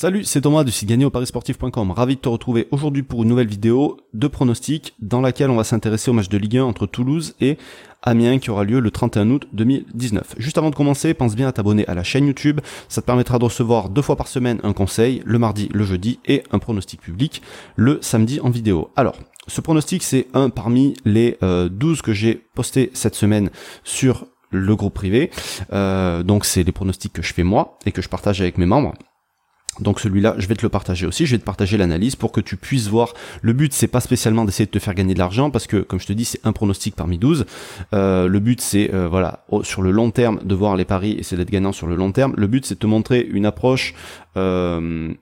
[0.00, 1.90] Salut, c'est Thomas du site gagné au parisportif.com.
[1.90, 5.62] Ravi de te retrouver aujourd'hui pour une nouvelle vidéo de pronostics dans laquelle on va
[5.62, 7.58] s'intéresser au match de Ligue 1 entre Toulouse et
[8.00, 10.36] Amiens qui aura lieu le 31 août 2019.
[10.38, 12.62] Juste avant de commencer, pense bien à t'abonner à la chaîne YouTube.
[12.88, 16.18] Ça te permettra de recevoir deux fois par semaine un conseil, le mardi, le jeudi
[16.24, 17.42] et un pronostic public
[17.76, 18.88] le samedi en vidéo.
[18.96, 19.16] Alors,
[19.48, 23.50] ce pronostic, c'est un parmi les 12 euh, que j'ai posté cette semaine
[23.84, 25.30] sur le groupe privé.
[25.74, 28.64] Euh, donc c'est les pronostics que je fais moi et que je partage avec mes
[28.66, 28.94] membres.
[29.78, 32.40] Donc celui-là, je vais te le partager aussi, je vais te partager l'analyse pour que
[32.40, 33.14] tu puisses voir.
[33.40, 36.00] Le but, c'est pas spécialement d'essayer de te faire gagner de l'argent, parce que, comme
[36.00, 37.46] je te dis, c'est un pronostic parmi 12.
[37.94, 41.22] Euh, le but, c'est, euh, voilà, sur le long terme, de voir les paris et
[41.22, 42.34] c'est d'être gagnant sur le long terme.
[42.36, 43.94] Le but, c'est de te montrer une approche,
[44.36, 45.14] euh,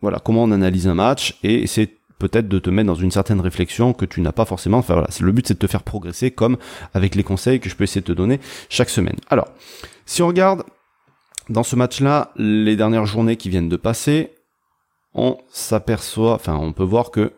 [0.00, 3.40] voilà, comment on analyse un match, et c'est peut-être de te mettre dans une certaine
[3.40, 4.78] réflexion que tu n'as pas forcément.
[4.78, 6.58] Enfin voilà, le but c'est de te faire progresser comme
[6.92, 9.16] avec les conseils que je peux essayer de te donner chaque semaine.
[9.30, 9.48] Alors,
[10.04, 10.64] si on regarde
[11.50, 14.30] dans ce match-là, les dernières journées qui viennent de passer,
[15.14, 17.32] on s'aperçoit, enfin on peut voir que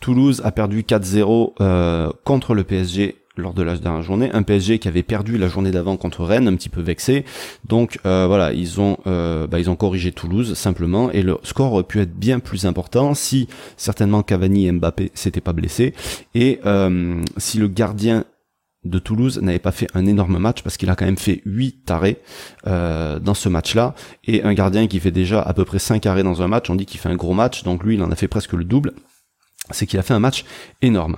[0.00, 4.78] Toulouse a perdu 4-0 euh, contre le PSG lors de la dernière journée, un PSG
[4.80, 7.24] qui avait perdu la journée d'avant contre Rennes, un petit peu vexé.
[7.68, 11.12] Donc euh, voilà, ils ont euh, bah, ils ont corrigé Toulouse simplement.
[11.12, 15.40] Et le score aurait pu être bien plus important si certainement Cavani et Mbappé s'étaient
[15.40, 15.94] pas blessés.
[16.34, 16.58] Et
[17.36, 18.24] si le gardien
[18.88, 21.90] de Toulouse n'avait pas fait un énorme match parce qu'il a quand même fait 8
[21.90, 22.18] arrêts
[22.66, 26.22] euh, dans ce match-là et un gardien qui fait déjà à peu près 5 arrêts
[26.22, 28.16] dans un match, on dit qu'il fait un gros match, donc lui il en a
[28.16, 28.92] fait presque le double
[29.70, 30.46] c'est qu'il a fait un match
[30.80, 31.16] énorme.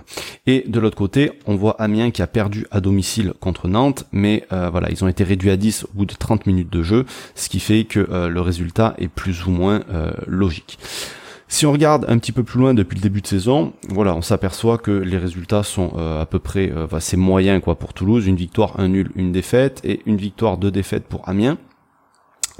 [0.49, 4.45] Et de l'autre côté, on voit Amiens qui a perdu à domicile contre Nantes, mais
[4.53, 7.07] euh, voilà, ils ont été réduits à 10 au bout de 30 minutes de jeu,
[7.37, 9.85] ce qui fait que euh, le résultat est plus ou moins
[10.27, 10.81] logique.
[11.53, 14.23] Si on regarde un petit peu plus loin depuis le début de saison, voilà, on
[14.23, 18.29] s'aperçoit que les résultats sont euh, à peu près, euh, c'est moyen quoi pour Toulouse,
[18.29, 21.59] une victoire, un nul, une défaite et une victoire, deux défaites pour Amiens.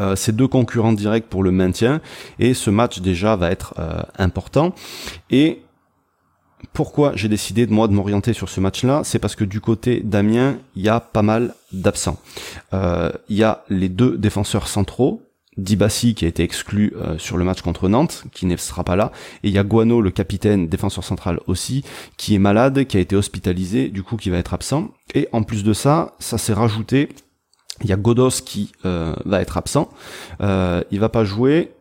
[0.01, 2.01] Euh, c'est deux concurrents directs pour le maintien
[2.41, 4.75] et ce match déjà va être euh, important.
[5.31, 5.63] Et
[6.73, 10.01] pourquoi j'ai décidé de moi de m'orienter sur ce match-là, c'est parce que du côté
[10.01, 12.19] d'Amiens, il y a pas mal d'absents.
[12.73, 15.23] Il y a les deux défenseurs centraux,
[15.57, 18.97] Dibassi qui a été exclu euh, sur le match contre Nantes, qui ne sera pas
[18.97, 19.11] là,
[19.43, 21.85] et il y a Guano, le capitaine défenseur central aussi,
[22.17, 24.91] qui est malade, qui a été hospitalisé, du coup qui va être absent.
[25.15, 27.09] Et en plus de ça, ça s'est rajouté,
[27.83, 29.91] il y a Godos qui euh, va être absent,
[30.41, 31.73] euh, il va pas jouer,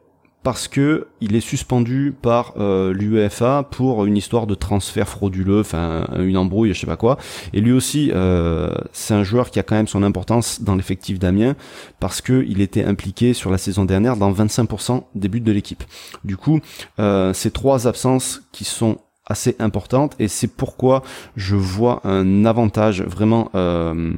[0.44, 6.08] parce que il est suspendu par euh, l'UEFA pour une histoire de transfert frauduleux, enfin
[6.18, 7.18] une embrouille, je sais pas quoi.
[7.54, 11.20] Et lui aussi, euh, c'est un joueur qui a quand même son importance dans l'effectif
[11.20, 11.56] d'Amiens
[12.00, 15.84] parce que il était impliqué sur la saison dernière dans 25% des buts de l'équipe.
[16.24, 16.60] Du coup,
[17.00, 21.04] euh, ces trois absences qui sont assez importantes et c'est pourquoi
[21.36, 24.14] je vois un avantage vraiment euh,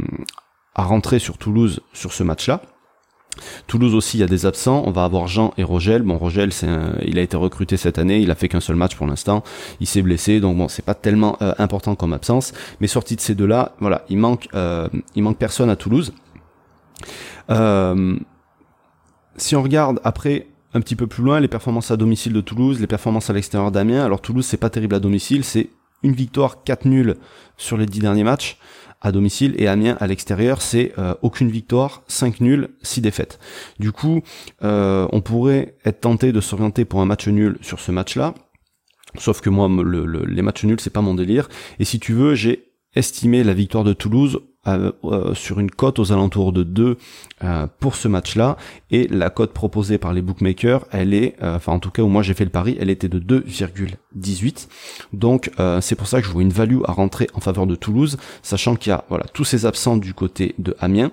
[0.75, 2.61] à rentrer sur Toulouse sur ce match-là
[3.67, 4.83] Toulouse aussi, il y a des absents.
[4.85, 6.01] On va avoir Jean et Rogel.
[6.03, 6.67] Bon, Rogel, c'est
[7.05, 8.19] il a été recruté cette année.
[8.19, 9.43] Il a fait qu'un seul match pour l'instant.
[9.79, 12.53] Il s'est blessé, donc bon, c'est pas tellement euh, important comme absence.
[12.79, 16.13] Mais sorti de ces deux-là, voilà, il manque, euh, il manque personne à Toulouse.
[17.49, 18.17] Euh,
[19.37, 22.79] si on regarde après un petit peu plus loin, les performances à domicile de Toulouse,
[22.79, 24.05] les performances à l'extérieur d'Amiens.
[24.05, 25.43] Alors Toulouse, c'est pas terrible à domicile.
[25.43, 25.69] C'est
[26.03, 27.15] une victoire, quatre nuls
[27.57, 28.57] sur les dix derniers matchs
[29.01, 33.39] à domicile et Amiens à l'extérieur, c'est euh, aucune victoire, 5 nuls, 6 défaites.
[33.79, 34.21] Du coup,
[34.63, 38.35] euh, on pourrait être tenté de s'orienter pour un match nul sur ce match-là.
[39.17, 39.67] Sauf que moi,
[40.27, 41.49] les matchs nuls, c'est pas mon délire.
[41.79, 45.97] Et si tu veux, j'ai estimé la victoire de Toulouse euh, euh, sur une cote
[45.97, 46.97] aux alentours de 2
[47.43, 48.57] euh, pour ce match-là.
[48.91, 52.21] Et la cote proposée par les bookmakers elle est enfin en tout cas où moi
[52.21, 54.67] j'ai fait le pari elle était de 2,18
[55.13, 55.49] donc
[55.81, 58.75] c'est pour ça que je vois une value à rentrer en faveur de Toulouse sachant
[58.75, 61.11] qu'il y a voilà tous ces absents du côté de Amiens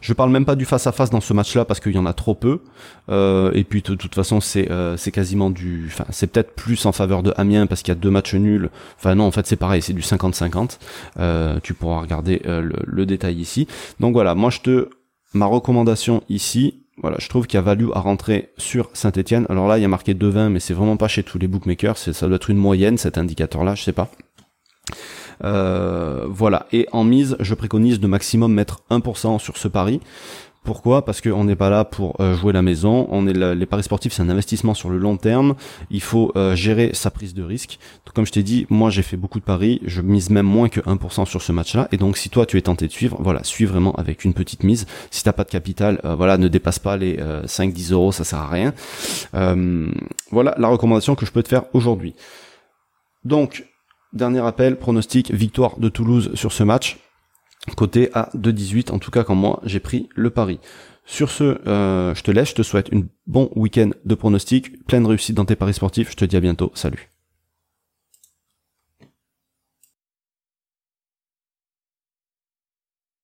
[0.00, 2.06] je parle même pas du face à face dans ce match-là parce qu'il y en
[2.06, 2.60] a trop peu.
[3.08, 6.86] Euh, et puis de, toute façon c'est euh, c'est quasiment du, enfin c'est peut-être plus
[6.86, 8.70] en faveur de Amiens parce qu'il y a deux matchs nuls.
[8.96, 10.78] Enfin non en fait c'est pareil c'est du 50-50.
[11.18, 13.66] Euh, tu pourras regarder le, le, détail ici.
[13.98, 14.90] Donc voilà moi je te
[15.34, 16.82] ma recommandation ici.
[17.02, 19.46] Voilà, je trouve qu'il y a value à rentrer sur Saint-Etienne.
[19.48, 21.96] Alors là, il y a marqué 2,20, mais c'est vraiment pas chez tous les bookmakers.
[21.96, 24.10] Ça doit être une moyenne, cet indicateur-là, je sais pas.
[25.44, 26.66] Euh, voilà.
[26.72, 30.00] Et en mise, je préconise de maximum mettre 1% sur ce pari.
[30.62, 31.06] Pourquoi?
[31.06, 33.08] Parce qu'on n'est pas là pour euh, jouer la maison.
[33.10, 35.54] On est les paris sportifs, c'est un investissement sur le long terme.
[35.90, 37.78] Il faut euh, gérer sa prise de risque.
[38.04, 39.80] Donc, comme je t'ai dit, moi j'ai fait beaucoup de paris.
[39.86, 41.88] Je mise même moins que 1% sur ce match-là.
[41.92, 44.62] Et donc, si toi tu es tenté de suivre, voilà, suis vraiment avec une petite
[44.62, 44.86] mise.
[45.10, 48.48] Si t'as pas de capital, voilà, ne dépasse pas les 5-10 euros, ça sert à
[48.48, 48.74] rien.
[50.30, 52.14] voilà la recommandation que je peux te faire aujourd'hui.
[53.24, 53.64] Donc,
[54.12, 56.98] Dernier appel, pronostic, victoire de Toulouse sur ce match.
[57.76, 60.58] Côté à 2-18, en tout cas quand moi j'ai pris le pari.
[61.04, 65.36] Sur ce, je te laisse, je te souhaite une bon week-end de pronostic, pleine réussite
[65.36, 66.10] dans tes paris sportifs.
[66.10, 66.72] Je te dis à bientôt.
[66.74, 67.10] Salut.